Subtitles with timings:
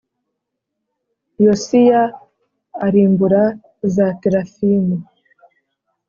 [1.45, 2.01] Yosiya
[2.85, 3.43] arimbura
[3.93, 4.95] za terafimu